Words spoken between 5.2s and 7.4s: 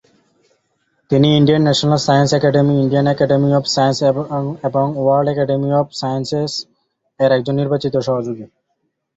academy of sciences এর